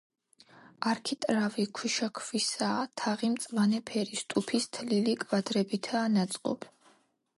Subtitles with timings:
[0.91, 6.73] არქიტრავი ქვიშაქვისაა, თაღი მწვანე ფერის ტუფის თლილი კვადრებითაა ნაწყობი.